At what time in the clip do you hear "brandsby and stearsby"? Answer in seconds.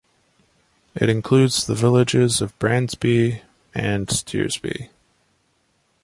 2.57-4.89